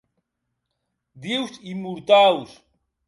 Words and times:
Dius 1.21 1.53
immortaus! 1.71 2.51